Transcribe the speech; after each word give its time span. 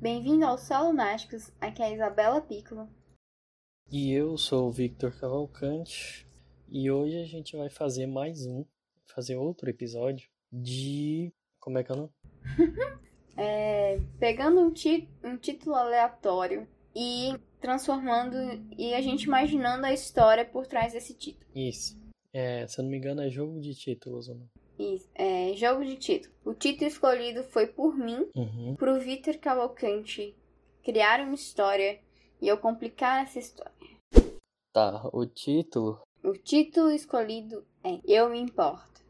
Bem-vindo 0.00 0.44
ao 0.44 0.58
Solo 0.58 0.92
Mágicos, 0.92 1.50
aqui 1.58 1.82
é 1.82 1.86
a 1.86 1.90
Isabela 1.90 2.40
Piccolo. 2.42 2.86
E 3.90 4.12
eu 4.12 4.36
sou 4.36 4.68
o 4.68 4.70
Victor 4.70 5.10
Cavalcante 5.18 6.28
e 6.68 6.90
hoje 6.90 7.18
a 7.18 7.24
gente 7.24 7.56
vai 7.56 7.70
fazer 7.70 8.06
mais 8.06 8.46
um, 8.46 8.62
fazer 9.06 9.36
outro 9.36 9.70
episódio 9.70 10.28
de. 10.52 11.32
Como 11.58 11.78
é 11.78 11.82
que 11.82 11.90
é 11.90 11.94
o 11.94 11.98
nome? 11.98 12.12
É, 13.38 14.00
pegando 14.18 14.62
um, 14.62 14.72
ti 14.72 15.10
um 15.22 15.36
título 15.36 15.74
aleatório 15.74 16.66
e 16.94 17.38
transformando 17.60 18.34
e 18.78 18.94
a 18.94 19.00
gente 19.02 19.24
imaginando 19.24 19.84
a 19.84 19.92
história 19.92 20.42
por 20.42 20.66
trás 20.66 20.94
desse 20.94 21.12
título. 21.12 21.44
Isso. 21.54 22.00
É, 22.32 22.66
se 22.66 22.80
eu 22.80 22.84
não 22.84 22.90
me 22.90 22.96
engano, 22.96 23.20
é 23.20 23.28
jogo 23.28 23.60
de 23.60 23.74
títulos 23.74 24.30
ou 24.30 24.36
não? 24.36 24.48
Isso. 24.78 25.08
É, 25.14 25.52
jogo 25.54 25.84
de 25.84 25.96
título. 25.96 26.34
O 26.44 26.54
título 26.54 26.86
escolhido 26.88 27.42
foi 27.44 27.66
por 27.66 27.96
mim, 27.96 28.30
Uhum. 28.34 28.74
pro 28.76 29.00
Vitor 29.00 29.38
Cavalcante 29.38 30.36
criar 30.82 31.20
uma 31.20 31.34
história 31.34 32.00
e 32.40 32.46
eu 32.48 32.58
complicar 32.58 33.22
essa 33.24 33.38
história. 33.38 33.72
Tá, 34.72 35.08
o 35.12 35.24
título. 35.26 36.00
O 36.22 36.32
título 36.34 36.90
escolhido 36.90 37.66
é 37.82 38.00
Eu 38.04 38.28
Me 38.28 38.38
Importo. 38.38 39.02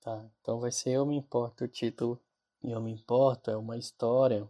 Tá, 0.00 0.24
então 0.40 0.60
vai 0.60 0.70
ser 0.70 0.90
Eu 0.90 1.04
Me 1.04 1.16
Importo 1.16 1.64
o 1.64 1.68
título. 1.68 2.20
Eu 2.62 2.80
Me 2.80 2.92
Importo 2.92 3.50
é 3.50 3.56
uma 3.56 3.76
história 3.76 4.48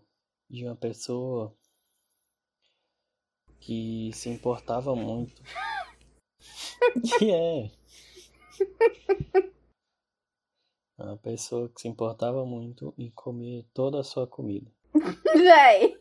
de 0.49 0.65
uma 0.65 0.77
pessoa 0.77 1.55
que 3.61 4.11
se 4.15 4.29
importava 4.29 4.95
muito. 4.95 5.43
que 7.19 7.31
é. 7.33 7.71
Uma 10.99 11.17
pessoa 11.17 11.69
que 11.69 11.81
se 11.81 11.87
importava 11.87 12.45
muito 12.45 12.93
em 12.99 13.09
comer 13.11 13.65
toda 13.73 14.01
a 14.01 14.05
sua 14.05 14.27
comida. 14.27 14.69
Véi! 15.33 15.97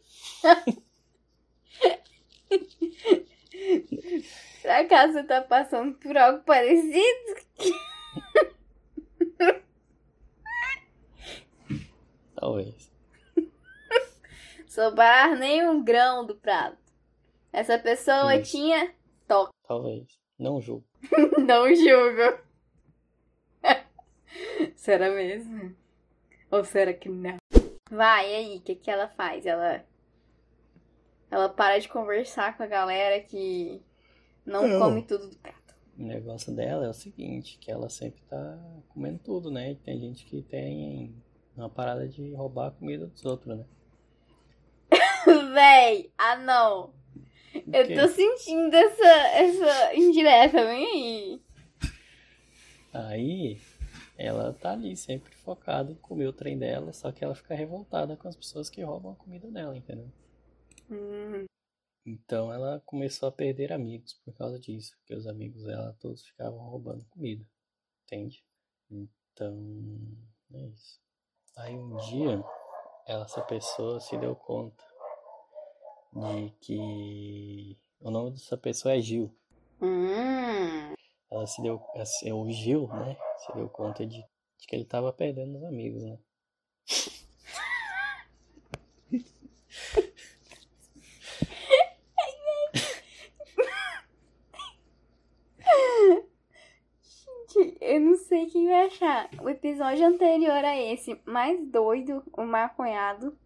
Por 4.61 4.71
acaso 4.71 5.13
você 5.13 5.23
tá 5.23 5.41
passando 5.41 5.95
por 5.99 6.17
algo 6.17 6.43
parecido? 6.43 7.35
Talvez. 12.35 12.91
Sobrar 14.67 15.37
nenhum 15.37 15.83
grão 15.83 16.25
do 16.25 16.35
prato. 16.35 16.77
Essa 17.53 17.77
pessoa 17.77 18.41
tinha. 18.41 18.91
Talvez. 19.67 20.07
Não 20.39 20.59
julgo. 20.59 20.87
Não 21.37 21.75
julgo. 21.75 22.46
Será 24.77 25.09
mesmo? 25.09 25.75
Ou 26.49 26.63
será 26.63 26.93
que 26.93 27.09
não? 27.09 27.37
Vai, 27.91 28.31
e 28.31 28.35
aí, 28.35 28.57
o 28.57 28.61
que, 28.61 28.75
que 28.75 28.89
ela 28.89 29.09
faz? 29.09 29.45
Ela. 29.45 29.83
Ela 31.29 31.49
para 31.49 31.77
de 31.77 31.89
conversar 31.89 32.55
com 32.55 32.63
a 32.63 32.67
galera 32.67 33.19
que 33.19 33.81
não 34.45 34.65
Não. 34.65 34.79
come 34.79 35.03
tudo 35.03 35.29
do 35.29 35.37
prato. 35.37 35.75
O 35.97 36.03
negócio 36.03 36.55
dela 36.55 36.85
é 36.85 36.89
o 36.89 36.93
seguinte, 36.93 37.57
que 37.59 37.69
ela 37.69 37.89
sempre 37.89 38.21
tá 38.29 38.57
comendo 38.89 39.19
tudo, 39.19 39.51
né? 39.51 39.71
E 39.71 39.75
tem 39.75 39.99
gente 39.99 40.25
que 40.25 40.41
tem 40.41 41.13
uma 41.55 41.69
parada 41.69 42.07
de 42.07 42.33
roubar 42.33 42.67
a 42.67 42.71
comida 42.71 43.07
dos 43.07 43.25
outros, 43.25 43.57
né? 43.57 43.65
Véi, 45.53 46.11
ah 46.17 46.37
não. 46.37 46.93
Eu 47.73 47.93
tô 47.93 48.07
sentindo 48.07 48.73
essa, 48.73 49.07
essa 49.33 49.95
indireta, 49.95 50.63
vem 50.63 50.85
aí. 50.85 51.41
Aí 52.93 53.59
ela 54.17 54.51
tá 54.53 54.71
ali 54.71 54.97
sempre 54.97 55.33
focada 55.35 55.91
em 55.91 55.95
comer 55.95 56.27
o 56.27 56.33
trem 56.33 56.57
dela, 56.57 56.91
só 56.91 57.11
que 57.11 57.23
ela 57.23 57.35
fica 57.35 57.53
revoltada 57.53 58.17
com 58.17 58.27
as 58.27 58.35
pessoas 58.35 58.69
que 58.69 58.81
roubam 58.81 59.11
a 59.11 59.15
comida 59.15 59.49
dela, 59.51 59.77
entendeu? 59.77 60.11
Hum, 60.89 61.45
Então 62.05 62.51
ela 62.51 62.81
começou 62.85 63.29
a 63.29 63.31
perder 63.31 63.71
amigos 63.71 64.13
por 64.25 64.33
causa 64.33 64.59
disso, 64.59 64.95
porque 64.97 65.13
os 65.13 65.27
amigos 65.27 65.63
dela 65.63 65.95
todos 65.99 66.25
ficavam 66.25 66.59
roubando 66.59 67.05
comida, 67.09 67.45
entende? 68.05 68.43
Então 68.89 70.17
é 70.53 70.61
isso. 70.67 70.99
Aí 71.55 71.75
um 71.75 71.95
dia 71.97 72.43
ela, 73.05 73.25
essa 73.25 73.41
pessoa 73.41 73.99
se 73.99 74.17
deu 74.17 74.35
conta 74.35 74.83
de 76.13 76.49
que 76.61 77.77
o 77.99 78.09
nome 78.09 78.31
dessa 78.31 78.57
pessoa 78.57 78.95
é 78.95 79.01
Gil. 79.01 79.31
hum. 79.81 80.96
Ela 81.29 81.45
se 81.45 81.61
deu, 81.61 81.81
assim, 81.95 82.31
o 82.31 82.49
Gil, 82.49 82.87
né? 82.87 83.17
Se 83.37 83.53
deu 83.53 83.69
conta 83.69 84.05
de, 84.05 84.17
de 84.17 84.67
que 84.67 84.75
ele 84.75 84.85
tava 84.85 85.11
perdendo 85.11 85.57
os 85.57 85.63
amigos, 85.63 86.03
né? 86.03 86.17
Gente, 97.03 97.77
eu 97.81 97.99
não 97.99 98.15
sei 98.15 98.45
quem 98.47 98.67
vai 98.67 98.87
achar 98.87 99.29
o 99.41 99.49
episódio 99.49 100.05
anterior 100.05 100.63
a 100.63 100.77
esse 100.77 101.19
mais 101.25 101.59
doido, 101.69 102.23
o 102.33 102.43
maconhado, 102.43 103.37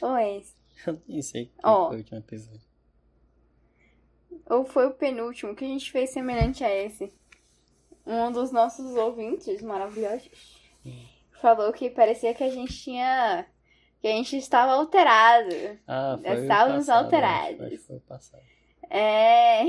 ou 0.00 0.16
esse. 0.16 0.56
Eu 0.86 1.02
nem 1.08 1.22
sei 1.22 1.52
qual 1.56 1.82
Ó. 1.82 1.88
foi 1.88 1.96
o 1.96 1.98
último 1.98 2.18
episódio. 2.18 2.67
Ou 4.48 4.64
foi 4.64 4.86
o 4.86 4.94
penúltimo 4.94 5.54
que 5.54 5.64
a 5.64 5.68
gente 5.68 5.90
fez 5.90 6.10
semelhante 6.10 6.64
a 6.64 6.74
esse. 6.74 7.12
Um 8.06 8.32
dos 8.32 8.50
nossos 8.50 8.96
ouvintes 8.96 9.60
maravilhosos 9.60 10.58
falou 11.40 11.72
que 11.72 11.90
parecia 11.90 12.34
que 12.34 12.44
a 12.44 12.50
gente 12.50 12.72
tinha. 12.72 13.46
que 14.00 14.08
a 14.08 14.12
gente 14.12 14.36
estava 14.36 14.72
alterado. 14.72 15.78
Ah, 15.86 16.18
foi 16.20 16.42
Estávamos 16.42 16.86
passado, 16.86 17.04
alterados. 17.04 17.60
Acho, 17.60 17.74
acho 17.74 17.86
foi 17.86 18.00
passado. 18.00 18.42
É. 18.90 19.62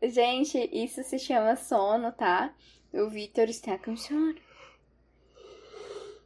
Gente, 0.08 0.68
isso 0.72 1.02
se 1.02 1.18
chama 1.18 1.56
sono, 1.56 2.12
tá? 2.12 2.54
O 2.92 3.08
Vitor 3.08 3.48
está 3.48 3.76
com 3.76 3.96
sono. 3.96 4.36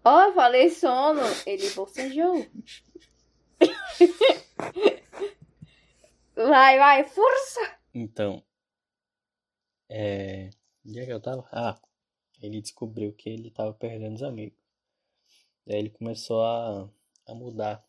Ó, 0.05 0.23
eu 0.25 0.35
falei 0.35 0.69
sono. 0.69 1.23
Ele 1.47 1.71
bocejou. 1.71 2.47
Vai, 6.35 6.79
vai, 6.79 7.05
força! 7.05 7.61
Então, 7.95 8.43
é... 9.89 10.49
Onde 10.85 10.99
é 10.99 11.05
que 11.05 11.13
eu 11.13 11.21
tava? 11.21 11.47
Ah, 11.53 11.79
ele 12.41 12.61
descobriu 12.61 13.13
que 13.13 13.29
ele 13.29 13.51
tava 13.51 13.75
perdendo 13.75 14.17
os 14.17 14.23
amigos. 14.23 14.59
Daí 15.67 15.79
ele 15.79 15.91
começou 15.91 16.43
a, 16.43 16.89
a 17.27 17.35
mudar 17.35 17.87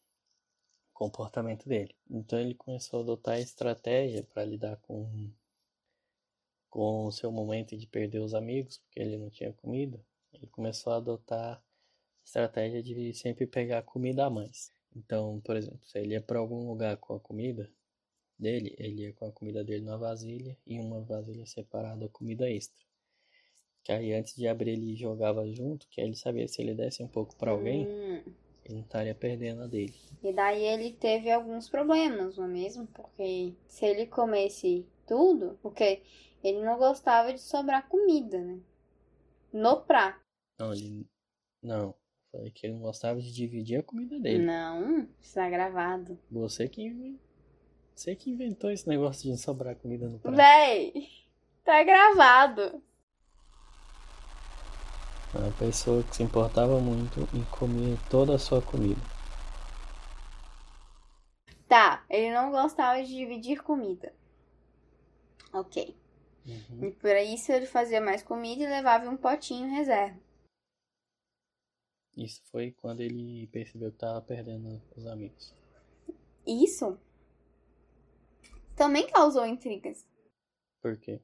o 0.92 0.94
comportamento 0.94 1.68
dele. 1.68 1.96
Então 2.10 2.38
ele 2.40 2.54
começou 2.54 3.00
a 3.00 3.04
adotar 3.04 3.40
estratégia 3.40 4.24
para 4.24 4.44
lidar 4.46 4.78
com 4.78 5.32
com 6.70 7.06
o 7.06 7.12
seu 7.12 7.32
momento 7.32 7.78
de 7.78 7.86
perder 7.86 8.20
os 8.20 8.34
amigos, 8.34 8.80
porque 8.80 9.00
ele 9.00 9.16
não 9.18 9.30
tinha 9.30 9.54
comida. 9.54 10.04
Ele 10.34 10.48
começou 10.48 10.92
a 10.92 10.98
adotar 10.98 11.64
estratégia 12.26 12.82
de 12.82 13.14
sempre 13.14 13.46
pegar 13.46 13.84
comida 13.84 14.26
a 14.26 14.30
mais. 14.30 14.72
Então, 14.96 15.40
por 15.42 15.56
exemplo, 15.56 15.86
se 15.86 16.00
ele 16.00 16.14
ia 16.14 16.22
para 16.22 16.40
algum 16.40 16.68
lugar 16.68 16.98
com 16.98 17.14
a 17.14 17.20
comida, 17.20 17.72
dele, 18.44 18.76
ele 18.78 19.04
ia 19.04 19.14
com 19.14 19.26
a 19.26 19.32
comida 19.32 19.64
dele 19.64 19.84
na 19.86 19.98
vasilha 19.98 20.56
e 20.68 20.80
uma 20.80 21.02
vasilha 21.02 21.46
separada 21.46 22.08
comida 22.10 22.50
extra. 22.50 22.84
Que 23.84 23.92
aí 23.92 24.14
antes 24.14 24.36
de 24.36 24.48
abrir 24.48 24.72
ele 24.72 24.96
jogava 24.96 25.50
junto, 25.52 25.88
que 25.90 26.00
aí 26.00 26.08
ele 26.08 26.16
sabia 26.16 26.48
se 26.48 26.62
ele 26.62 26.76
desse 26.76 27.02
um 27.02 27.08
pouco 27.08 27.36
para 27.36 27.52
alguém, 27.52 27.88
Hum, 27.88 28.22
ele 28.66 28.76
não 28.76 28.82
estaria 28.82 29.16
perdendo 29.16 29.64
a 29.64 29.68
dele. 29.68 29.94
E 30.24 30.32
daí 30.32 30.64
ele 30.64 30.94
teve 30.94 31.32
alguns 31.32 31.68
problemas, 31.68 32.38
não 32.38 32.46
é 32.46 32.48
mesmo? 32.48 32.88
Porque 32.88 33.54
se 33.68 33.86
ele 33.86 34.06
comesse 34.06 34.86
tudo, 35.06 35.58
porque 35.62 36.02
ele 36.44 36.62
não 36.64 36.78
gostava 36.78 37.34
de 37.34 37.42
sobrar 37.42 37.88
comida, 37.90 38.40
né? 38.40 38.60
No 39.52 39.82
prato. 39.82 40.20
Não, 40.60 40.74
ele 40.74 41.06
não. 41.62 41.94
Falei 42.32 42.52
que 42.52 42.66
ele 42.66 42.74
não 42.74 42.82
gostava 42.82 43.22
de 43.22 43.32
dividir 43.32 43.80
a 43.80 43.84
comida 43.84 44.20
dele. 44.20 44.44
Não, 44.44 45.08
está 45.22 45.50
gravado. 45.50 46.18
Você 46.32 46.68
que 46.68 47.18
você 47.96 48.16
que 48.16 48.30
inventou 48.30 48.72
esse 48.72 48.88
negócio 48.88 49.32
de 49.32 49.38
sobrar 49.38 49.76
comida 49.76 50.08
no 50.08 50.20
prato. 50.20 50.36
Véi, 50.36 51.10
tá 51.64 51.84
gravado. 51.84 52.82
Uma 55.34 55.52
pessoa 55.54 56.04
que 56.04 56.16
se 56.16 56.24
importava 56.24 56.80
muito 56.80 57.22
em 57.34 57.44
comer 57.46 57.98
toda 58.10 58.36
a 58.36 58.40
sua 58.40 58.62
comida. 58.62 59.02
Tá, 61.68 62.06
ele 62.10 62.32
não 62.32 62.52
gostava 62.52 63.02
de 63.02 63.10
dividir 63.10 63.64
comida. 63.64 64.14
Ok. 65.52 65.96
Uhum. 66.46 66.88
E 66.88 66.92
por 66.92 67.16
isso 67.16 67.52
ele 67.52 67.66
fazia 67.66 68.02
mais 68.02 68.22
comida 68.22 68.64
e 68.64 68.68
levava 68.68 69.10
um 69.10 69.18
potinho 69.18 69.68
em 69.68 69.76
reserva. 69.76 70.20
Isso 72.16 72.44
foi 72.52 72.72
quando 72.72 73.02
ele 73.02 73.48
percebeu 73.48 73.90
que 73.90 73.96
estava 73.96 74.22
perdendo 74.22 74.80
os 74.96 75.06
amigos. 75.08 75.54
Isso 76.46 77.00
também 78.76 79.08
causou 79.08 79.46
intrigas. 79.46 80.06
Por 80.82 80.98
quê? 80.98 81.22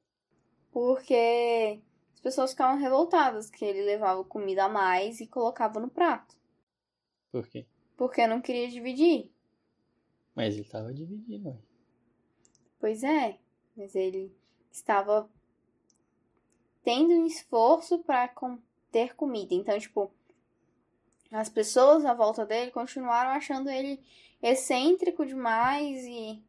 Porque 0.71 1.81
as 2.13 2.19
pessoas 2.19 2.51
ficavam 2.51 2.79
revoltadas 2.79 3.49
que 3.49 3.63
ele 3.65 3.81
levava 3.81 4.23
comida 4.23 4.65
a 4.65 4.69
mais 4.69 5.19
e 5.19 5.27
colocava 5.27 5.79
no 5.79 5.89
prato. 5.89 6.35
Por 7.31 7.47
quê? 7.47 7.65
Porque 7.97 8.25
não 8.27 8.41
queria 8.41 8.69
dividir. 8.69 9.31
Mas 10.35 10.55
ele 10.55 10.63
tava 10.63 10.93
dividindo. 10.93 11.61
Pois 12.79 13.03
é, 13.03 13.37
mas 13.75 13.93
ele 13.95 14.33
estava 14.71 15.29
tendo 16.83 17.13
um 17.13 17.25
esforço 17.25 17.99
para 17.99 18.33
ter 18.91 19.15
comida. 19.15 19.53
Então, 19.53 19.77
tipo, 19.77 20.11
as 21.31 21.49
pessoas 21.49 22.05
à 22.05 22.13
volta 22.13 22.45
dele 22.45 22.71
continuaram 22.71 23.31
achando 23.31 23.69
ele 23.69 24.01
excêntrico 24.41 25.25
demais 25.25 26.05
e 26.05 26.41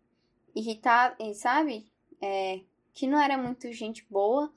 irritado, 0.54 1.16
e, 1.22 1.34
sabe? 1.34 1.90
É, 2.20 2.60
que 2.92 3.06
não 3.06 3.18
era 3.20 3.36
muito 3.38 3.72
gente 3.72 4.06
boa 4.10 4.52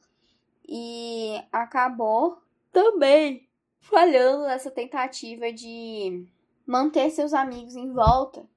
e 0.67 1.35
acabou 1.51 2.41
também 2.71 3.49
falhando 3.79 4.43
nessa 4.43 4.71
tentativa 4.71 5.51
de 5.53 6.27
manter 6.65 7.09
seus 7.11 7.33
amigos 7.33 7.75
em 7.75 7.91
volta 7.91 8.47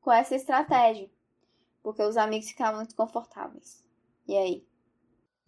com 0.00 0.12
essa 0.12 0.34
estratégia. 0.36 1.10
Porque 1.82 2.02
os 2.02 2.16
amigos 2.16 2.48
ficavam 2.48 2.78
muito 2.80 2.94
confortáveis. 2.96 3.84
E 4.28 4.36
aí? 4.36 4.66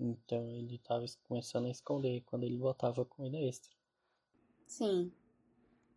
Então 0.00 0.50
ele 0.56 0.78
tava 0.78 1.04
es- 1.04 1.14
começando 1.28 1.66
a 1.66 1.70
esconder 1.70 2.22
quando 2.22 2.42
ele 2.42 2.56
botava 2.58 3.04
comida 3.04 3.38
extra. 3.38 3.70
Sim. 4.66 5.12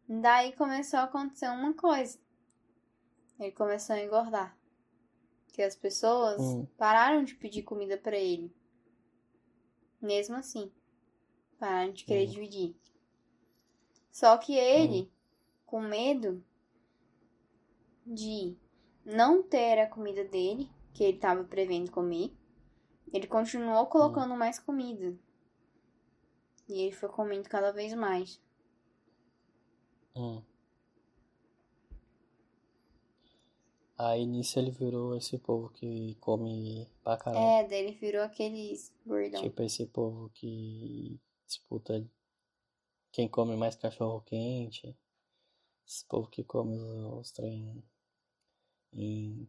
Daí 0.09 0.53
começou 0.53 0.99
a 0.99 1.03
acontecer 1.03 1.49
uma 1.49 1.73
coisa. 1.73 2.19
Ele 3.39 3.51
começou 3.51 3.95
a 3.95 4.01
engordar. 4.01 4.57
Que 5.53 5.61
as 5.61 5.75
pessoas 5.75 6.41
Hum. 6.41 6.67
pararam 6.77 7.23
de 7.23 7.35
pedir 7.35 7.63
comida 7.63 7.97
pra 7.97 8.17
ele. 8.17 8.51
Mesmo 10.01 10.35
assim. 10.35 10.69
Pararam 11.59 11.93
de 11.93 12.03
querer 12.03 12.27
Hum. 12.27 12.31
dividir. 12.31 12.75
Só 14.11 14.37
que 14.37 14.53
ele, 14.55 15.09
com 15.65 15.79
medo 15.81 16.43
de 18.05 18.57
não 19.05 19.41
ter 19.41 19.79
a 19.79 19.87
comida 19.89 20.23
dele, 20.25 20.69
que 20.93 21.03
ele 21.03 21.17
estava 21.17 21.43
prevendo 21.43 21.91
comer, 21.91 22.31
ele 23.13 23.27
continuou 23.27 23.85
colocando 23.87 24.35
mais 24.35 24.59
comida. 24.59 25.17
E 26.67 26.81
ele 26.81 26.91
foi 26.91 27.09
comendo 27.09 27.47
cada 27.49 27.71
vez 27.71 27.93
mais. 27.93 28.41
Hum. 30.15 30.43
Aí 34.05 34.25
nisso 34.25 34.59
ele 34.59 34.69
virou 34.69 35.15
esse 35.15 35.37
povo 35.37 35.69
que 35.69 36.15
come 36.15 36.89
pra 37.01 37.15
caralho. 37.15 37.45
É, 37.45 37.67
daí 37.67 37.85
ele 37.85 37.93
virou 37.93 38.21
aqueles 38.21 38.93
gordão. 39.05 39.41
Tipo 39.41 39.63
esse 39.63 39.85
povo 39.85 40.29
que 40.33 41.21
disputa 41.47 42.05
quem 43.13 43.29
come 43.29 43.55
mais 43.55 43.77
cachorro 43.77 44.21
quente. 44.21 44.93
Esse 45.87 46.05
povo 46.05 46.27
que 46.27 46.43
come 46.43 46.75
os, 46.75 47.19
os 47.19 47.31
trem 47.31 47.81
em. 48.91 49.47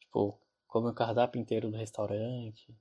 Tipo, 0.00 0.36
come 0.66 0.90
o 0.90 0.94
cardápio 0.94 1.40
inteiro 1.40 1.70
do 1.70 1.76
restaurante. 1.76 2.76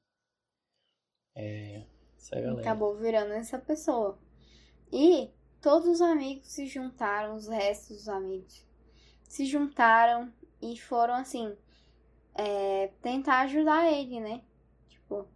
É. 1.35 1.85
Essa 2.17 2.41
galera. 2.41 2.61
Acabou 2.61 2.97
virando 2.97 3.33
essa 3.33 3.59
pessoa. 3.59 4.17
E 4.91 5.29
todos 5.61 5.87
os 5.87 6.01
amigos 6.01 6.47
se 6.47 6.65
juntaram, 6.65 7.35
os 7.35 7.47
restos 7.47 7.97
dos 7.97 8.09
amigos 8.09 8.65
se 9.27 9.45
juntaram 9.45 10.33
e 10.73 10.77
foram 10.79 11.13
assim 11.15 11.55
é, 12.33 12.87
tentar 13.01 13.41
ajudar 13.41 13.91
ele, 13.91 14.19
né? 14.19 14.41
Tipo, 14.89 15.27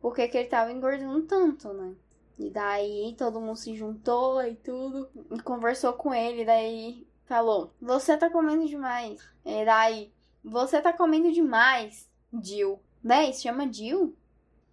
porque 0.00 0.28
que 0.28 0.36
ele 0.38 0.48
tava 0.48 0.72
engordando 0.72 1.22
tanto, 1.22 1.72
né? 1.72 1.94
E 2.38 2.50
daí 2.50 3.14
todo 3.16 3.40
mundo 3.40 3.56
se 3.56 3.76
juntou 3.76 4.42
e 4.42 4.56
tudo 4.56 5.08
e 5.30 5.40
conversou 5.40 5.92
com 5.92 6.12
ele, 6.12 6.44
daí 6.44 7.06
falou: 7.24 7.72
"Você 7.80 8.16
tá 8.16 8.28
comendo 8.30 8.66
demais". 8.66 9.20
E 9.44 9.64
daí: 9.64 10.12
"Você 10.42 10.80
tá 10.80 10.92
comendo 10.92 11.30
demais, 11.30 12.10
Jill". 12.42 12.80
Véi, 13.02 13.32
se 13.32 13.42
chama 13.42 13.72
Jill? 13.72 14.16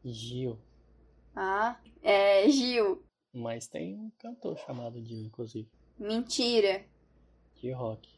Gil. 0.03 0.57
Ah, 1.35 1.77
é 2.01 2.49
Gil. 2.49 3.03
Mas 3.33 3.67
tem 3.67 3.95
um 3.95 4.11
cantor 4.17 4.57
chamado 4.57 5.03
Gil, 5.03 5.25
inclusive. 5.25 5.69
Mentira. 5.97 6.85
De 7.55 7.71
rock. 7.71 8.09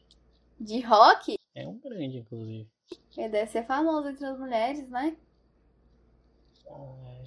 De 0.58 0.80
rock? 0.80 1.34
É 1.54 1.66
um 1.66 1.78
grande, 1.78 2.18
inclusive. 2.18 2.70
Ele 3.16 3.28
deve 3.28 3.50
ser 3.50 3.64
famoso 3.66 4.08
entre 4.08 4.24
as 4.26 4.38
mulheres, 4.38 4.88
né? 4.88 5.16
É, 6.66 7.22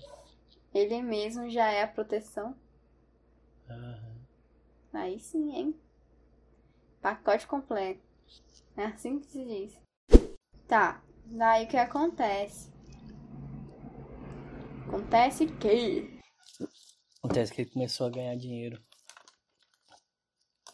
Ele 0.73 1.01
mesmo 1.01 1.49
já 1.49 1.69
é 1.71 1.83
a 1.83 1.87
proteção. 1.87 2.55
aham. 3.69 4.15
Aí 4.93 5.19
sim, 5.19 5.51
hein? 5.53 5.75
Pacote 7.01 7.45
completo. 7.45 8.01
É 8.77 8.85
assim 8.85 9.19
que 9.19 9.27
se 9.27 9.43
diz. 9.45 9.79
Tá. 10.67 11.03
Daí 11.25 11.65
o 11.65 11.67
que 11.67 11.77
acontece? 11.77 12.71
Acontece 14.87 15.47
que. 15.47 16.19
Acontece 17.19 17.53
que 17.53 17.61
ele 17.61 17.71
começou 17.71 18.07
a 18.07 18.09
ganhar 18.09 18.35
dinheiro. 18.37 18.81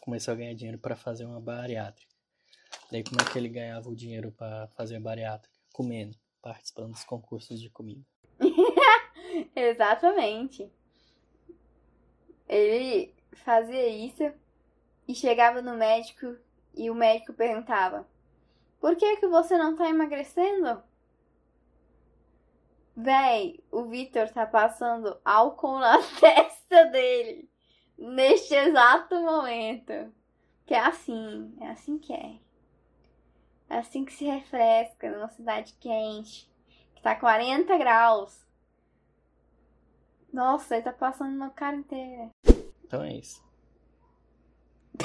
Começou 0.00 0.32
a 0.32 0.36
ganhar 0.36 0.54
dinheiro 0.54 0.78
pra 0.78 0.96
fazer 0.96 1.24
uma 1.24 1.40
bariátrica. 1.40 2.11
Daí 2.92 3.02
como 3.02 3.22
é 3.22 3.24
que 3.24 3.38
ele 3.38 3.48
ganhava 3.48 3.88
o 3.88 3.96
dinheiro 3.96 4.30
pra 4.32 4.68
fazer 4.76 5.00
bariátrica? 5.00 5.58
Comendo, 5.72 6.14
participando 6.42 6.90
dos 6.90 7.04
concursos 7.04 7.58
de 7.58 7.70
comida. 7.70 8.04
Exatamente. 9.56 10.70
Ele 12.46 13.14
fazia 13.32 13.88
isso 13.88 14.30
e 15.08 15.14
chegava 15.14 15.62
no 15.62 15.74
médico 15.74 16.36
e 16.74 16.90
o 16.90 16.94
médico 16.94 17.32
perguntava: 17.32 18.06
Por 18.78 18.94
que 18.94 19.16
que 19.16 19.26
você 19.26 19.56
não 19.56 19.74
tá 19.74 19.88
emagrecendo? 19.88 20.82
Véi, 22.94 23.64
o 23.70 23.84
Vitor 23.84 24.28
tá 24.28 24.44
passando 24.44 25.18
álcool 25.24 25.78
na 25.78 25.96
testa 26.20 26.84
dele 26.90 27.48
neste 27.96 28.54
exato 28.54 29.18
momento. 29.18 30.12
Que 30.66 30.74
é 30.74 30.80
assim, 30.80 31.56
é 31.58 31.68
assim 31.68 31.98
que. 31.98 32.12
É 32.12 32.51
assim 33.72 34.04
que 34.04 34.12
se 34.12 34.24
refresca 34.24 35.10
numa 35.10 35.28
cidade 35.28 35.74
quente, 35.80 36.48
que 36.94 37.02
tá 37.02 37.16
40 37.16 37.76
graus. 37.78 38.44
Nossa, 40.32 40.74
ele 40.74 40.84
tá 40.84 40.92
passando 40.92 41.36
na 41.36 41.50
cara 41.50 41.76
inteira. 41.76 42.30
Então 42.84 43.02
é 43.02 43.14
isso. 43.14 43.42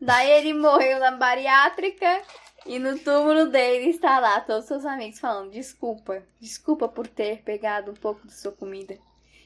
Daí 0.00 0.30
ele 0.30 0.52
morreu 0.52 0.98
na 0.98 1.12
bariátrica 1.12 2.22
e 2.66 2.78
no 2.78 2.98
túmulo 2.98 3.46
dele 3.46 3.90
está 3.90 4.18
lá 4.18 4.40
todos 4.40 4.66
seus 4.66 4.84
amigos 4.84 5.18
falando: 5.18 5.50
Desculpa, 5.50 6.22
desculpa 6.38 6.88
por 6.88 7.06
ter 7.06 7.42
pegado 7.42 7.90
um 7.90 7.94
pouco 7.94 8.26
de 8.26 8.34
sua 8.34 8.52
comida. 8.52 8.98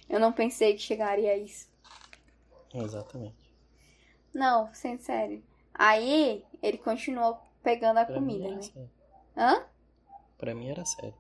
Eu 0.09 0.21
não 0.21 0.33
pensei 0.33 0.75
que 0.75 0.81
chegaria 0.81 1.33
a 1.33 1.37
isso. 1.37 1.69
Exatamente. 2.75 3.53
Não, 4.33 4.73
sendo 4.75 5.01
sério. 5.01 5.43
Aí 5.75 6.45
ele 6.63 6.79
continuou 6.79 7.46
pegando 7.67 7.99
a 7.99 8.05
Pra 8.05 8.15
comida, 8.15 8.45
mim 8.45 8.47
era 8.47 8.57
né? 8.57 8.63
sério. 8.63 8.91
Hã? 9.37 9.63
Pra 10.39 10.55
mim 10.55 10.71
era 10.71 10.85
sério. 10.85 11.15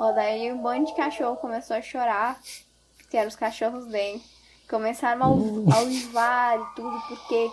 Ó, 0.00 0.12
daí 0.12 0.50
um 0.52 0.62
bando 0.62 0.86
de 0.86 0.94
cachorro 0.94 1.36
começou 1.36 1.76
a 1.76 1.82
chorar, 1.82 2.38
que 3.10 3.16
eram 3.16 3.28
os 3.28 3.36
cachorros 3.36 3.86
dele. 3.86 4.22
Começaram 4.68 5.24
a 5.24 5.28
uiv- 5.28 5.72
a 5.74 5.78
uivar 5.82 6.58
e 6.60 6.64
tudo, 6.74 7.00
porque 7.08 7.50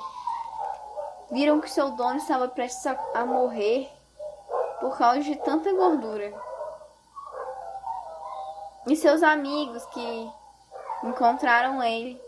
viram 1.32 1.60
que 1.60 1.70
seu 1.70 1.92
dono 1.92 2.18
estava 2.18 2.48
prestes 2.48 2.86
a 3.14 3.26
morrer 3.26 3.90
por 4.80 4.98
causa 4.98 5.22
de 5.22 5.36
tanta 5.38 5.74
gordura. 5.74 6.32
E 8.88 8.96
seus 8.96 9.22
amigos 9.24 9.86
que 9.88 10.32
encontraram 11.04 11.84
ele 11.84 12.22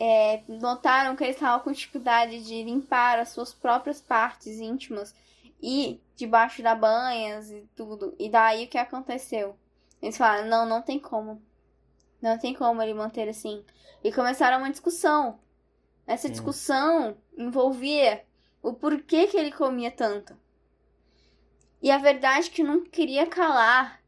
é, 0.00 0.42
notaram 0.48 1.14
que 1.16 1.24
ele 1.24 1.32
estava 1.32 1.62
com 1.62 1.72
dificuldade 1.72 2.44
de 2.44 2.64
limpar 2.64 3.20
as 3.20 3.30
suas 3.30 3.54
próprias 3.54 4.00
partes 4.00 4.58
íntimas 4.60 5.14
e 5.62 6.00
debaixo 6.16 6.62
da 6.62 6.74
banhas 6.74 7.50
e 7.50 7.68
tudo. 7.76 8.16
E 8.18 8.30
daí 8.30 8.64
o 8.64 8.68
que 8.68 8.78
aconteceu? 8.78 9.56
Eles 10.02 10.16
falaram, 10.18 10.48
não, 10.48 10.66
não 10.66 10.82
tem 10.82 10.98
como. 10.98 11.42
Não 12.22 12.38
tem 12.38 12.54
como 12.54 12.82
ele 12.82 12.94
manter 12.94 13.28
assim. 13.28 13.64
E 14.04 14.12
começaram 14.12 14.58
uma 14.58 14.70
discussão. 14.70 15.40
Essa 16.06 16.28
Hum. 16.28 16.30
discussão 16.30 17.16
envolvia 17.38 18.24
o 18.62 18.72
porquê 18.74 19.26
que 19.28 19.36
ele 19.36 19.52
comia 19.52 19.90
tanto. 19.90 20.36
E 21.82 21.90
a 21.90 21.98
verdade 21.98 22.48
é 22.48 22.50
que 22.50 22.62
não 22.62 22.84
queria 22.84 23.26
calar 23.26 24.00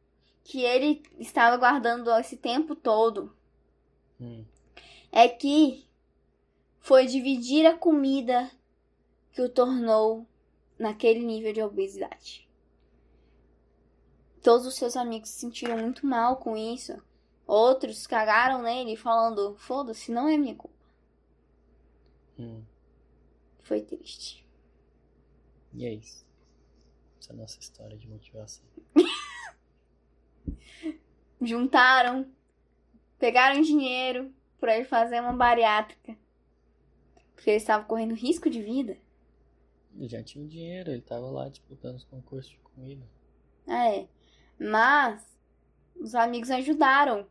que 0.45 0.63
ele 0.63 1.03
estava 1.19 1.57
guardando 1.59 2.11
esse 2.19 2.37
tempo 2.37 2.75
todo 2.75 3.35
Hum. 4.21 4.47
É 5.13 5.29
que 5.29 5.87
foi 6.81 7.07
dividir 7.07 7.67
a 7.67 7.77
comida 7.77 8.51
que 9.31 9.43
o 9.43 9.49
tornou 9.49 10.27
naquele 10.79 11.21
nível 11.21 11.53
de 11.53 11.63
obesidade. 11.63 12.49
Todos 14.43 14.67
os 14.67 14.75
seus 14.75 14.97
amigos 14.97 15.29
se 15.29 15.41
sentiram 15.41 15.79
muito 15.79 16.07
mal 16.07 16.39
com 16.39 16.57
isso. 16.57 17.01
Outros 17.47 18.07
cagaram 18.07 18.63
nele 18.63 18.97
falando: 18.97 19.55
foda-se, 19.59 20.11
não 20.11 20.27
é 20.27 20.37
minha 20.37 20.57
culpa. 20.57 20.75
Hum. 22.39 22.65
Foi 23.63 23.83
triste. 23.83 24.45
E 25.73 25.87
é 25.87 25.95
isso. 25.95 26.27
Essa 27.21 27.33
é 27.33 27.35
a 27.35 27.37
nossa 27.37 27.61
história 27.61 27.97
de 27.97 28.09
motivação. 28.09 28.65
Juntaram, 31.41 32.29
pegaram 33.19 33.61
dinheiro 33.61 34.33
pra 34.63 34.77
ele 34.77 34.85
fazer 34.85 35.21
uma 35.21 35.33
bariátrica. 35.33 36.17
Porque 37.35 37.51
ele 37.51 37.57
estava 37.57 37.85
correndo 37.85 38.15
risco 38.15 38.49
de 38.49 38.63
vida. 38.63 38.97
Ele 39.93 40.07
já 40.07 40.23
tinha 40.23 40.45
o 40.45 40.49
dinheiro, 40.49 40.93
ele 40.93 41.03
tava 41.03 41.27
lá 41.27 41.49
disputando 41.49 41.97
os 41.97 42.05
concursos 42.05 42.53
de 42.53 42.59
comida. 42.59 43.05
É. 43.67 44.07
Mas 44.57 45.37
os 45.97 46.15
amigos 46.15 46.49
ajudaram. 46.49 47.27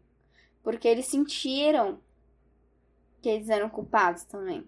Porque 0.62 0.86
eles 0.86 1.06
sentiram 1.06 2.02
que 3.22 3.30
eles 3.30 3.48
eram 3.48 3.70
culpados 3.70 4.26
também. 4.26 4.68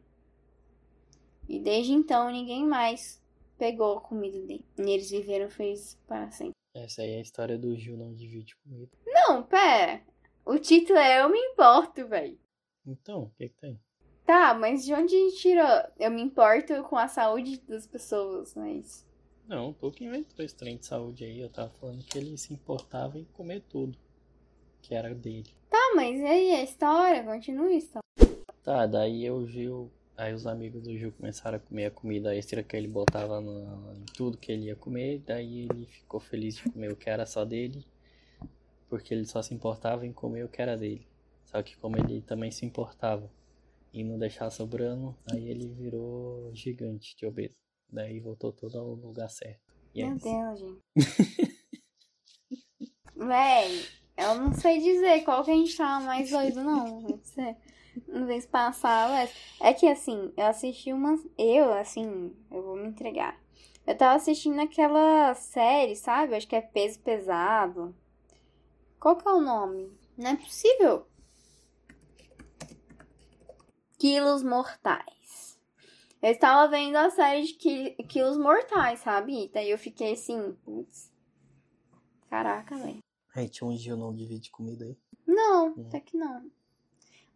E 1.50 1.60
desde 1.60 1.92
então 1.92 2.32
ninguém 2.32 2.66
mais 2.66 3.22
pegou 3.58 3.98
a 3.98 4.02
comida 4.02 4.40
dele. 4.40 4.66
E 4.78 4.90
eles 4.90 5.12
viveram 5.12 5.50
felizes 5.50 5.96
para 6.08 6.32
sempre. 6.32 6.54
Essa 6.74 7.02
aí 7.02 7.12
é 7.12 7.18
a 7.18 7.22
história 7.22 7.58
do 7.58 7.76
Gil 7.76 7.98
não 7.98 8.14
divide 8.14 8.56
comida. 8.56 8.90
Não, 9.06 9.44
pera. 9.44 10.02
O 10.46 10.58
título 10.58 10.98
é 10.98 11.22
Eu 11.22 11.30
Me 11.30 11.38
Importo, 11.38 12.08
velho. 12.08 12.42
Então, 12.86 13.24
o 13.24 13.30
que 13.38 13.50
que 13.50 13.56
tem? 13.56 13.80
Tá, 14.26 14.54
mas 14.54 14.86
de 14.86 14.94
onde 14.94 15.16
a 15.16 15.20
gente 15.20 15.38
tirou? 15.38 15.84
Eu 16.00 16.12
me 16.12 16.22
importo 16.22 16.82
com 16.84 16.98
a 16.98 17.08
saúde 17.08 17.58
das 17.68 17.86
pessoas, 17.86 18.56
mas. 18.56 19.06
Não, 19.48 19.74
tu 19.74 19.92
que 19.92 20.06
inventou 20.06 20.46
esse 20.46 20.56
trem 20.56 20.78
de 20.78 20.86
saúde 20.86 21.26
aí. 21.26 21.40
Eu 21.40 21.50
tava 21.50 21.70
falando 21.80 22.04
que 22.06 22.18
ele 22.18 22.38
se 22.38 22.54
importava 22.54 23.20
em 23.20 23.26
comer 23.26 23.62
tudo. 23.70 23.98
Que 24.82 24.96
era 24.96 25.14
dele. 25.14 25.50
Tá, 25.70 25.94
mas 25.96 26.20
e 26.20 26.24
aí 26.24 26.52
a 26.52 26.64
história? 26.64 27.24
Continua 27.24 27.68
a 27.68 27.74
história. 27.74 28.04
Tá, 28.64 28.86
daí 28.86 29.30
o 29.30 29.46
Gil. 29.46 29.92
Aí 30.16 30.34
os 30.34 30.48
amigos 30.48 30.84
do 30.84 30.98
Gil 30.98 31.12
começaram 31.12 31.58
a 31.58 31.60
comer 31.60 31.88
a 31.88 31.92
comida 31.92 32.36
extra 32.36 32.64
que 32.64 32.78
ele 32.78 32.88
botava 32.88 33.42
no, 33.42 33.94
em 33.94 34.06
tudo 34.16 34.38
que 34.38 34.52
ele 34.52 34.66
ia 34.66 34.76
comer. 34.76 35.22
Daí 35.26 35.68
ele 35.70 35.86
ficou 35.88 36.20
feliz 36.20 36.56
de 36.56 36.70
comer 36.70 36.92
o 36.92 36.96
que 36.96 37.10
era 37.10 37.26
só 37.26 37.44
dele. 37.44 37.86
Porque 38.88 39.14
ele 39.14 39.26
só 39.26 39.42
se 39.42 39.54
importava 39.54 40.06
em 40.06 40.14
comer 40.14 40.46
o 40.46 40.50
que 40.50 40.62
era 40.62 40.78
dele. 40.78 41.06
Só 41.54 41.62
que 41.62 41.78
como 41.78 41.96
ele 41.98 42.20
também 42.24 42.50
se 42.50 42.66
importava 42.66 43.32
e 43.94 44.04
não 44.04 44.18
deixar 44.18 44.50
sobrando, 44.50 45.16
aí 45.32 45.48
ele 45.48 45.68
virou 45.68 46.50
gigante 46.52 47.16
de 47.16 47.28
obeso. 47.28 47.54
Daí 47.88 48.20
voltou 48.20 48.52
tudo 48.52 48.80
ao 48.80 48.96
lugar 48.96 49.30
certo. 49.30 49.62
E 49.94 50.02
é 50.02 50.08
Meu 50.08 50.16
isso. 50.18 50.26
Deus, 50.26 50.60
gente. 50.60 51.54
Véi, 53.16 53.86
eu 54.18 54.34
não 54.34 54.52
sei 54.52 54.80
dizer 54.80 55.24
qual 55.24 55.44
que 55.44 55.52
a 55.52 55.54
gente 55.54 55.78
tava 55.78 56.04
mais 56.04 56.32
doido, 56.32 56.64
não. 56.64 57.02
Não 57.02 57.20
sei. 57.22 57.56
Uma 58.08 58.26
vez 58.26 58.48
passada. 58.48 59.32
É 59.62 59.74
que 59.76 59.88
assim, 59.88 60.34
eu 60.36 60.48
assisti 60.48 60.92
uma. 60.92 61.16
Eu, 61.38 61.72
assim, 61.74 62.36
eu 62.50 62.64
vou 62.64 62.76
me 62.76 62.88
entregar. 62.88 63.40
Eu 63.86 63.96
tava 63.96 64.16
assistindo 64.16 64.60
aquela 64.60 65.36
série, 65.36 65.96
sabe? 65.96 66.34
Acho 66.34 66.48
que 66.48 66.56
é 66.56 66.62
Peso 66.62 67.00
Pesado. 67.02 67.96
Qual 69.00 69.16
que 69.16 69.28
é 69.28 69.32
o 69.32 69.40
nome? 69.40 69.96
Não 70.18 70.32
é 70.32 70.36
possível. 70.36 71.06
Quilos 74.08 74.44
Mortais. 74.44 75.58
Eu 76.22 76.32
estava 76.34 76.70
vendo 76.70 76.98
a 76.98 77.10
série 77.10 77.44
de 77.44 77.54
qui- 77.54 77.96
Quilos 78.10 78.38
Mortais, 78.38 79.00
sabe? 79.00 79.50
Daí 79.54 79.70
eu 79.72 79.78
fiquei 79.78 80.12
assim, 80.12 80.52
putz. 80.66 81.10
Caraca, 82.30 82.76
velho. 82.76 82.98
Aí 83.34 83.50
um 83.62 83.78
Gil 83.78 83.96
não 83.96 84.14
divide 84.14 84.52
comida 84.52 84.84
aí. 84.84 84.98
Não, 85.26 85.68
Hum. 85.70 85.86
até 85.88 86.02
que 86.02 86.18
não. 86.18 86.52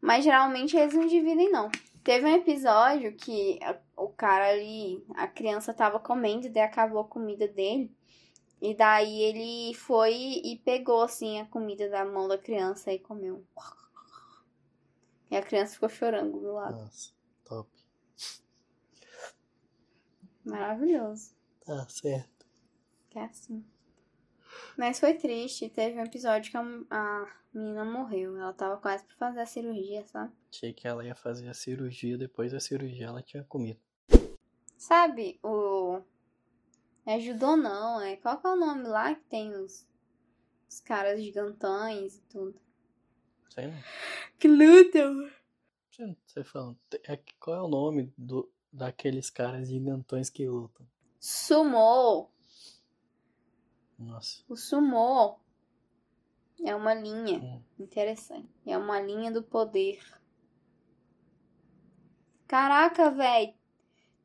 Mas 0.01 0.25
geralmente 0.25 0.75
eles 0.75 0.93
não 0.93 1.07
dividem, 1.07 1.49
não. 1.49 1.69
Teve 2.03 2.25
um 2.25 2.35
episódio 2.35 3.15
que 3.15 3.59
o 3.95 4.09
cara 4.09 4.49
ali, 4.49 5.01
a 5.15 5.25
criança 5.25 5.73
tava 5.73 6.01
comendo, 6.01 6.47
e 6.47 6.49
daí 6.49 6.63
acabou 6.63 6.99
a 6.99 7.07
comida 7.07 7.47
dele. 7.47 7.95
E 8.61 8.75
daí 8.75 9.21
ele 9.21 9.73
foi 9.73 10.13
e 10.43 10.57
pegou, 10.65 11.01
assim, 11.03 11.39
a 11.39 11.45
comida 11.45 11.89
da 11.89 12.03
mão 12.03 12.27
da 12.27 12.37
criança 12.37 12.91
e 12.91 12.99
comeu. 12.99 13.41
E 15.29 15.35
a 15.35 15.41
criança 15.41 15.73
ficou 15.73 15.89
chorando 15.89 16.39
do 16.39 16.53
lado. 16.53 16.83
Nossa, 16.83 17.11
top. 17.43 17.69
Maravilhoso. 20.45 21.35
Tá 21.65 21.85
certo. 21.89 22.47
Que 23.09 23.19
é 23.19 23.25
assim. 23.25 23.65
Mas 24.77 24.99
foi 24.99 25.13
triste. 25.15 25.69
Teve 25.69 25.99
um 25.99 26.03
episódio 26.03 26.49
que 26.49 26.57
a, 26.57 26.61
a 26.89 27.35
menina 27.53 27.83
morreu. 27.83 28.37
Ela 28.37 28.53
tava 28.53 28.77
quase 28.77 29.03
pra 29.05 29.15
fazer 29.17 29.41
a 29.41 29.45
cirurgia, 29.45 30.05
sabe? 30.05 30.31
Achei 30.51 30.71
que 30.71 30.87
ela 30.87 31.03
ia 31.03 31.15
fazer 31.15 31.49
a 31.49 31.53
cirurgia, 31.53 32.17
depois 32.17 32.53
da 32.53 32.59
cirurgia 32.59 33.07
ela 33.07 33.21
tinha 33.21 33.43
comido. 33.43 33.79
Sabe, 34.77 35.39
o. 35.43 36.01
É 37.05 37.19
judô 37.19 37.57
não, 37.57 38.01
é. 38.01 38.15
Qual 38.15 38.39
que 38.39 38.47
é 38.47 38.49
o 38.49 38.55
nome 38.55 38.83
lá 38.83 39.13
que 39.15 39.23
tem 39.25 39.53
os. 39.55 39.87
Os 40.69 40.79
caras 40.81 41.21
gigantões 41.21 42.17
e 42.17 42.21
tudo. 42.23 42.59
Sei 43.49 43.67
não. 43.67 43.77
Que 44.39 44.47
lutam! 44.47 45.29
Você, 45.91 46.15
você 46.25 46.43
falando, 46.43 46.77
é, 47.05 47.19
qual 47.39 47.57
é 47.57 47.61
o 47.61 47.67
nome 47.67 48.13
do, 48.17 48.49
daqueles 48.71 49.29
caras 49.29 49.67
gigantões 49.69 50.29
que 50.29 50.47
lutam? 50.47 50.85
Sumô! 51.19 52.29
Nossa. 53.97 54.43
O 54.47 54.55
sumô 54.55 55.39
é 56.63 56.75
uma 56.75 56.93
linha 56.93 57.39
Hum. 57.39 57.61
interessante. 57.79 58.47
É 58.65 58.77
uma 58.77 58.99
linha 59.01 59.31
do 59.31 59.41
poder. 59.41 59.99
Caraca, 62.47 63.09
velho. 63.09 63.53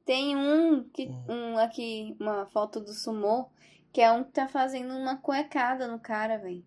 Tem 0.04 0.36
um 0.36 0.84
que 0.90 1.06
Hum. 1.08 1.24
um 1.28 1.58
aqui, 1.58 2.16
uma 2.20 2.44
foto 2.46 2.80
do 2.80 2.92
sumô, 2.92 3.48
que 3.92 4.00
é 4.00 4.12
um 4.12 4.24
que 4.24 4.32
tá 4.32 4.48
fazendo 4.48 4.94
uma 4.94 5.16
cuecada 5.16 5.88
no 5.88 5.98
cara, 5.98 6.38
velho. 6.38 6.64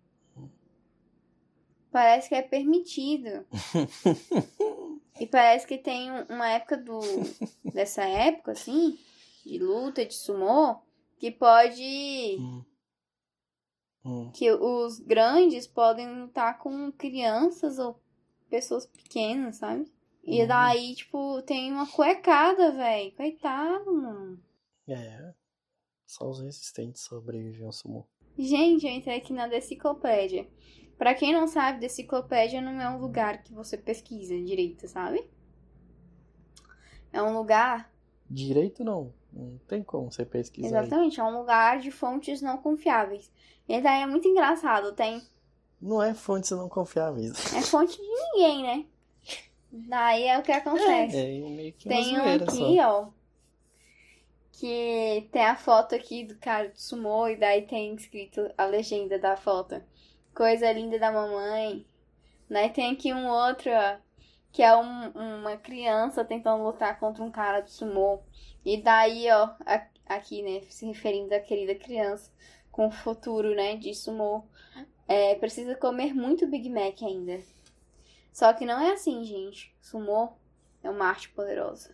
Parece 1.95 2.27
que 2.27 2.35
é 2.35 2.41
permitido. 2.41 3.45
E 5.17 5.25
parece 5.25 5.65
que 5.65 5.77
tem 5.77 6.11
um- 6.11 6.25
uma 6.25 6.49
época 6.49 6.75
do 6.75 6.99
dessa 7.73 8.03
época 8.03 8.51
assim, 8.51 8.99
de 9.45 9.57
luta 9.59 10.05
de 10.05 10.13
sumô, 10.13 10.75
que 11.17 11.31
pode 11.31 12.35
Hum. 12.37 12.65
Hum. 14.03 14.29
que 14.33 14.51
os 14.51 14.99
grandes 14.99 15.65
podem 15.67 16.23
lutar 16.23 16.59
com 16.59 16.91
crianças 16.91 17.79
ou 17.79 17.97
pessoas 18.49 18.85
pequenas, 18.85 19.55
sabe? 19.55 19.89
E 20.21 20.41
Uhum. 20.41 20.47
daí, 20.47 20.95
tipo, 20.95 21.41
tem 21.43 21.71
uma 21.71 21.87
cuecada, 21.89 22.73
velho. 22.73 23.15
Coitado, 23.15 23.93
mano. 23.93 24.43
É. 24.85 25.33
Só 26.05 26.29
os 26.29 26.41
resistentes 26.41 27.03
sobrevivem 27.03 27.65
ao 27.65 27.71
sumô. 27.71 28.05
Gente, 28.37 28.85
eu 28.85 28.91
entrei 28.91 29.15
aqui 29.15 29.31
na 29.31 29.47
Deciclopédia. 29.47 30.45
Pra 30.97 31.13
quem 31.13 31.33
não 31.33 31.45
sabe, 31.47 31.79
Deciclopédia 31.79 32.61
não 32.61 32.79
é 32.81 32.89
um 32.89 32.99
lugar 32.99 33.43
que 33.43 33.53
você 33.53 33.77
pesquisa 33.77 34.33
direito, 34.41 34.87
sabe? 34.87 35.29
É 37.11 37.21
um 37.21 37.33
lugar, 37.37 37.91
Direito 38.29 38.83
não. 38.83 39.13
Não 39.31 39.57
tem 39.67 39.83
como 39.83 40.11
você 40.11 40.25
pesquisar. 40.25 40.79
aí. 40.79 40.85
exatamente, 40.85 41.19
é 41.19 41.23
um 41.23 41.37
lugar 41.37 41.79
de 41.79 41.91
fontes 41.91 42.41
não 42.41 42.57
confiáveis. 42.57 43.31
E 43.67 43.81
daí 43.81 44.01
é 44.01 44.05
muito 44.05 44.27
engraçado, 44.27 44.93
tem 44.93 45.21
Não 45.81 46.01
é 46.01 46.13
fontes 46.13 46.51
não 46.51 46.69
confiáveis. 46.69 47.53
é 47.53 47.61
fonte 47.61 47.97
de 47.97 48.07
ninguém, 48.07 48.63
né? 48.63 48.85
Daí 49.71 50.23
é 50.23 50.39
o 50.39 50.43
que 50.43 50.51
acontece. 50.53 51.17
É 51.17 51.39
meio 51.49 51.73
que 51.73 51.89
Tem 51.89 52.17
um 52.17 52.35
aqui, 52.35 52.77
só. 52.77 53.01
ó. 53.03 53.09
Que 54.53 55.27
tem 55.33 55.43
a 55.45 55.55
foto 55.57 55.93
aqui 55.93 56.23
do 56.23 56.35
cara 56.37 56.69
do 56.69 56.79
sumô 56.79 57.27
e 57.27 57.35
daí 57.35 57.63
tem 57.67 57.93
escrito 57.93 58.49
a 58.57 58.65
legenda 58.65 59.19
da 59.19 59.35
foto. 59.35 59.81
Coisa 60.35 60.71
linda 60.71 60.99
da 60.99 61.11
mamãe. 61.11 61.85
Daí 62.49 62.69
tem 62.69 62.91
aqui 62.91 63.13
um 63.13 63.27
outro, 63.27 63.71
ó. 63.71 63.97
Que 64.51 64.61
é 64.61 64.75
um- 64.75 65.09
uma 65.11 65.57
criança 65.57 66.23
tentando 66.23 66.63
lutar 66.63 66.99
contra 66.99 67.23
um 67.23 67.31
cara 67.31 67.61
do 67.61 67.69
sumô. 67.69 68.21
E 68.63 68.81
daí, 68.81 69.29
ó, 69.31 69.49
aqui, 70.05 70.41
né, 70.41 70.61
se 70.69 70.85
referindo 70.85 71.33
à 71.33 71.39
querida 71.39 71.75
criança 71.75 72.31
com 72.71 72.87
o 72.87 72.91
futuro, 72.91 73.55
né, 73.55 73.75
de 73.77 73.93
sumô. 73.93 74.43
É, 75.07 75.35
precisa 75.35 75.75
comer 75.75 76.13
muito 76.13 76.47
Big 76.47 76.69
Mac 76.69 77.01
ainda. 77.01 77.41
Só 78.33 78.51
que 78.53 78.65
não 78.65 78.79
é 78.79 78.91
assim, 78.91 79.23
gente. 79.23 79.73
Sumô 79.79 80.33
é 80.83 80.89
uma 80.89 81.05
arte 81.05 81.29
poderosa. 81.29 81.93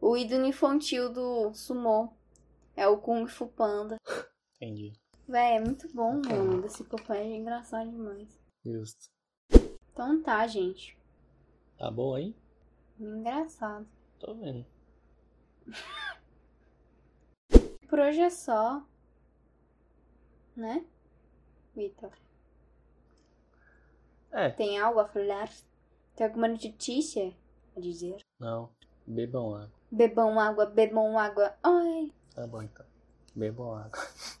O 0.00 0.16
ídolo 0.16 0.46
infantil 0.46 1.12
do 1.12 1.52
sumô 1.52 2.08
é 2.76 2.86
o 2.86 2.98
Kung 2.98 3.26
Fu 3.26 3.48
Panda. 3.48 3.96
Entendi. 4.56 4.92
Véi, 5.28 5.56
é 5.56 5.60
muito 5.60 5.88
bom, 5.94 6.20
mano. 6.24 6.62
Desse 6.62 6.84
copé 6.84 7.20
é 7.22 7.36
engraçado 7.36 7.90
demais. 7.90 8.28
Justo. 8.64 9.10
Então 9.92 10.22
tá, 10.22 10.46
gente. 10.46 10.96
Tá 11.76 11.90
bom 11.90 12.14
aí? 12.14 12.34
Engraçado. 12.98 13.86
Tô 14.18 14.34
vendo. 14.34 14.64
Por 17.88 17.98
hoje 18.00 18.20
é 18.20 18.30
só. 18.30 18.82
Né? 20.56 20.84
Vitor? 21.74 22.12
É, 24.32 24.50
Tem 24.50 24.78
algo 24.78 25.00
a 25.00 25.08
falar? 25.08 25.48
Tem 26.16 26.26
alguma 26.26 26.48
notícia 26.48 27.34
a 27.76 27.80
dizer? 27.80 28.20
não. 28.38 28.70
Bebam 29.06 29.54
água. 29.54 29.72
Bebam 29.90 30.38
água, 30.38 30.66
bebam 30.66 31.18
água. 31.18 31.56
Ai, 31.62 32.12
Tá 32.34 32.46
bom 32.46 32.60
então. 32.62 32.84
Bebam 33.34 33.74
água. 33.74 33.98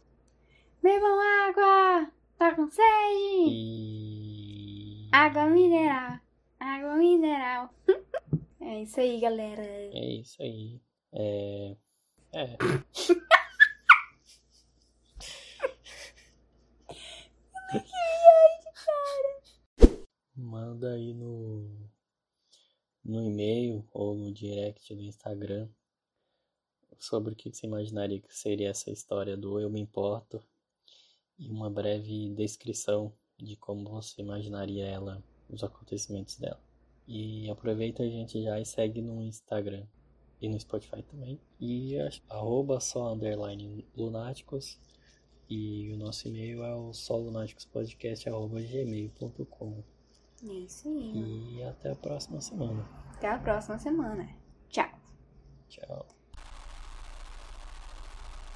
bebam 0.82 1.20
água! 1.20 2.12
Tá 2.38 2.54
com 2.54 2.70
sede? 2.70 3.50
E. 3.50 5.08
Água 5.10 5.46
mineral. 5.46 6.20
Água 6.60 6.94
mineral. 6.96 7.74
é 8.60 8.82
isso 8.82 9.00
aí, 9.00 9.18
galera. 9.18 9.62
É 9.62 10.06
isso 10.14 10.40
aí. 10.40 10.80
É. 11.12 11.76
É. 12.32 12.56
Manda 20.36 20.92
aí 20.92 21.12
no, 21.12 21.68
no 23.04 23.24
e-mail 23.24 23.84
ou 23.92 24.14
no 24.14 24.32
direct 24.32 24.94
do 24.94 25.02
Instagram 25.02 25.68
sobre 26.96 27.32
o 27.32 27.36
que 27.36 27.52
você 27.52 27.66
imaginaria 27.66 28.20
que 28.20 28.36
seria 28.36 28.70
essa 28.70 28.92
história 28.92 29.36
do 29.36 29.58
Eu 29.58 29.68
Me 29.68 29.80
Importo 29.80 30.40
e 31.38 31.50
uma 31.50 31.70
breve 31.70 32.34
descrição 32.34 33.12
de 33.38 33.56
como 33.56 33.88
você 33.88 34.20
imaginaria 34.20 34.86
ela, 34.86 35.22
os 35.48 35.62
acontecimentos 35.62 36.36
dela. 36.36 36.60
E 37.06 37.48
aproveita 37.48 38.02
a 38.02 38.08
gente 38.08 38.42
já 38.42 38.60
e 38.60 38.66
segue 38.66 39.00
no 39.00 39.22
Instagram 39.22 39.86
e 40.40 40.48
no 40.48 40.58
Spotify 40.58 41.02
também. 41.02 41.38
E 41.60 41.94
arroba 42.28 42.80
só 42.80 43.12
underline 43.12 43.86
lunáticos. 43.96 44.80
E 45.48 45.92
o 45.92 45.96
nosso 45.96 46.26
e-mail 46.28 46.62
é 46.62 46.74
o 46.74 46.92
solunáticospodcast.gmail.com. 46.92 49.82
É 50.46 50.52
isso 50.52 50.88
aí. 50.88 51.56
E 51.56 51.62
até 51.62 51.92
a 51.92 51.96
próxima 51.96 52.38
semana. 52.40 52.84
Até 53.14 53.28
a 53.28 53.38
próxima 53.38 53.78
semana. 53.78 54.28
Tchau. 54.68 54.90
Tchau. 55.68 56.06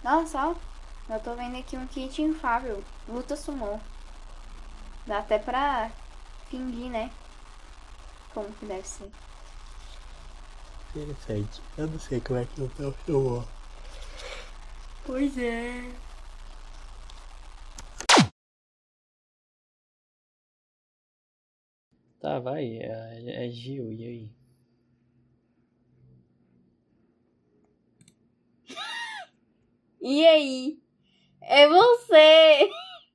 Nossa. 0.05 0.72
Eu 1.13 1.21
tô 1.21 1.35
vendo 1.35 1.59
aqui 1.59 1.77
um 1.77 1.87
kit 1.89 2.23
infável. 2.23 2.83
Luta 3.07 3.37
sumô. 3.37 3.79
Dá 5.07 5.19
até 5.19 5.39
pra 5.39 5.91
fingir, 6.49 6.91
né? 6.91 7.11
Como 8.33 8.51
que 8.55 8.65
deve 8.65 8.89
ser. 8.89 9.11
Interessante. 10.97 11.61
Eu 11.77 11.87
não 11.87 12.01
sei 12.01 12.19
como 12.19 12.39
é 12.39 12.47
que 12.47 12.59
eu 12.59 12.71
tô 12.71 12.93
filmando. 12.93 13.47
Pois 15.05 15.37
é. 15.37 15.93
Tá, 22.23 22.39
vai. 22.39 22.79
É, 22.79 23.47
é 23.47 23.51
Gil, 23.51 23.93
e 23.93 24.05
aí? 24.07 24.31
E 30.01 30.27
aí? 30.27 30.82
É 31.49 31.69
você! 31.69 32.69